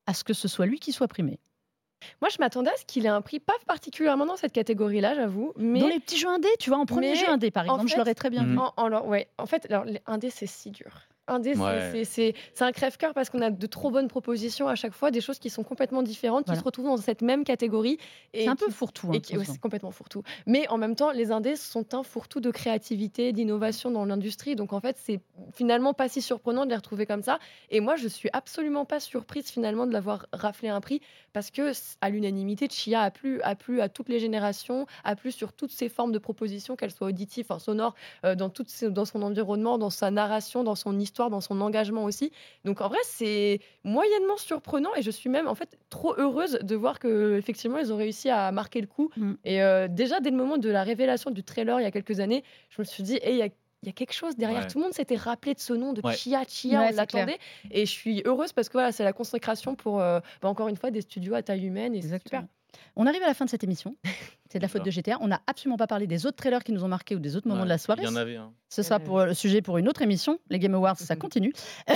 [0.07, 1.41] à ce que ce soit lui qui soit primé.
[2.21, 5.53] Moi, je m'attendais à ce qu'il ait un prix, pas particulièrement dans cette catégorie-là, j'avoue.
[5.57, 7.89] Mais Dans les petits jeux indés, tu vois, en premier mais jeu indé par exemple,
[7.89, 8.57] je l'aurais très bien vu.
[8.77, 9.29] En, ouais.
[9.39, 11.03] en fait, alors, les indés, c'est si dur.
[11.29, 12.35] Indé, c'est- Ouais.
[12.61, 15.51] un crève-cœur parce qu'on a de trop bonnes propositions à chaque fois, des choses qui
[15.51, 16.57] sont complètement différentes, Voilà.
[16.57, 17.99] qui se retrouvent dans cette même catégorie.
[18.33, 19.09] et C'est un peu fourre-tout.
[19.09, 20.23] hein, ouais, c'est complètement fourre-tout.
[20.47, 24.55] Mais en même temps, les indés sont un fourre-tout de créativité, d'innovation dans l'industrie.
[24.57, 25.21] Donc en fait, c'est
[25.53, 27.39] finalement pas si surprenant de les retrouver comme ça.
[27.71, 31.01] Et moi, je suis absolument pas surprise finalement de l'avoir raflé un prix
[31.33, 35.33] parce que à l'unanimité, Chia a plu, a plu à toutes les générations, a plu
[35.33, 38.91] sur toutes ses formes de propositions, qu'elles soient auditives, enfin sonores, euh, dans, toutes ses-
[38.91, 42.31] dans son environnement, dans sa narration, dans son histoire, dans son engagement aussi.
[42.65, 46.77] Donc en vrai, c'est moyennement surprenant et je suis même en fait trop heureuse de
[46.77, 49.11] voir que effectivement ils ont réussi à marquer le coup.
[49.17, 49.33] Mm.
[49.45, 52.21] Et euh, déjà dès le moment de la révélation du trailer il y a quelques
[52.21, 53.49] années, je me suis dit, Eh, il y a
[53.83, 54.63] il y a quelque chose derrière.
[54.63, 54.67] Ouais.
[54.67, 56.15] Tout le monde s'était rappelé de ce nom, de Ouais.
[56.15, 57.39] Chia Chia, Ouais, on l'attendait.
[57.71, 60.77] Et je suis heureuse parce que voilà, c'est la consécration pour, euh, bah, encore une
[60.77, 61.95] fois, des studios à taille humaine.
[61.95, 62.41] Et Exactement.
[62.43, 62.83] super.
[62.97, 63.95] On arrive à la fin de cette émission.
[64.51, 65.19] C'est de la faute de GTA.
[65.21, 67.49] On n'a absolument pas parlé des autres trailers qui nous ont marqués ou des autres
[67.49, 68.03] moments de la soirée.
[68.03, 68.53] Il y en avait un.
[68.69, 70.39] Ce sera pour le sujet pour une autre émission.
[70.51, 71.53] Les Game Awards, ça continue.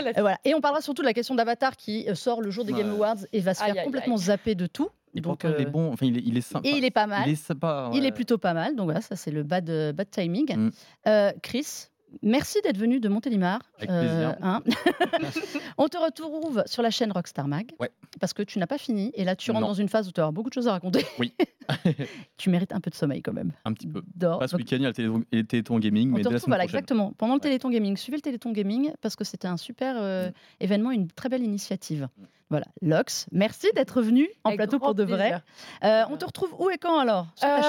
[0.00, 0.38] Euh, voilà.
[0.44, 2.90] Et on parlera surtout de la question d'Avatar qui euh, sort le jour des Game.
[2.90, 4.22] Awards et va se Aïe, faire aïe, complètement aïe.
[4.22, 4.88] zapper de tout.
[5.14, 5.92] Et Donc, pourtant, il est euh, bon.
[5.92, 6.68] Enfin, il est, il est sympa.
[6.68, 7.22] Et il est pas mal.
[7.26, 7.90] Il est sympa.
[7.94, 10.56] Il est plutôt pas mal, donc voilà, ça c'est le bad, bad timing.
[10.56, 10.70] Mm.
[11.06, 11.88] Euh, Chris,
[12.22, 13.60] merci d'être venu de Montélimar.
[13.78, 14.36] Avec plaisir.
[14.42, 14.62] hein.
[15.78, 17.90] On te retrouve sur la chaîne Rockstar Mag, Ouais.
[18.20, 19.68] parce que tu n'as pas fini, et là tu rentres Non.
[19.68, 21.04] dans une phase où tu as beaucoup de choses à raconter.
[21.18, 21.34] Oui.
[22.36, 23.52] tu mérites un peu de sommeil quand même.
[23.64, 24.02] Un petit peu.
[24.14, 24.38] Dors.
[24.38, 26.48] Pas ce week-end, il y a le Téléthon- le Téléthon Gaming, on mais te retrouve,
[26.48, 26.78] voilà, prochaine.
[26.78, 27.12] exactement.
[27.16, 27.40] Pendant le.
[27.40, 30.32] Téléthon Gaming, suivez le Téléthon Gaming parce que c'était un super euh, Mm.
[30.60, 32.08] événement, une très belle initiative.
[32.50, 35.40] Voilà, Lox, merci d'être venu en Avec plateau pour de vrai.
[35.82, 37.26] Euh, on te retrouve où et quand alors?
[37.36, 37.62] Sur ta Euh,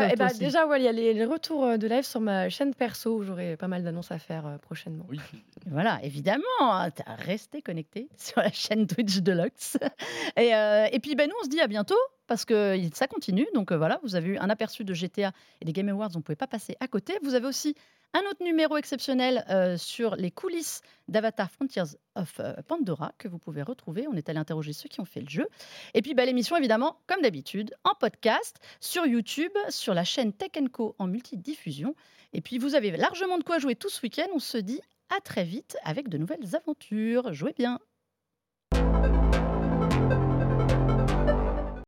[0.00, 0.38] chaîne eh ben, aussi.
[0.38, 3.16] déjà, ouais, il y a les, les retours euh, de live sur ma chaîne perso
[3.16, 5.04] où j'aurai pas mal d'annonces à faire euh, prochainement.
[5.10, 5.20] Oui.
[5.66, 9.76] Voilà, évidemment, hein, t'as resté connecté sur la chaîne Twitch de Lox.
[10.36, 11.94] Et, euh, et puis, ben, nous, on se dit à bientôt
[12.26, 13.46] parce que ça continue.
[13.54, 16.18] Donc euh, voilà, vous avez eu un aperçu de GTA et des Game Awards, on
[16.18, 17.18] ne pouvait pas passer à côté.
[17.22, 17.74] Vous avez aussi
[18.14, 23.38] un autre numéro exceptionnel euh, sur les coulisses d'Avatar Frontiers of euh, Pandora que vous
[23.38, 24.06] pouvez retrouver.
[24.08, 25.46] On est allé interroger ceux qui ont fait le jeu.
[25.94, 30.52] Et puis bah, l'émission, évidemment, comme d'habitude, en podcast, sur YouTube, sur la chaîne Tech
[30.72, 31.94] Co en multidiffusion.
[32.32, 34.28] Et puis vous avez largement de quoi jouer tout ce week-end.
[34.32, 34.80] On se dit
[35.14, 37.32] à très vite avec de nouvelles aventures.
[37.32, 37.80] Jouez bien